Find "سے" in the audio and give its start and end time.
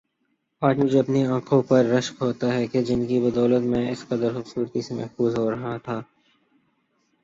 4.81-4.93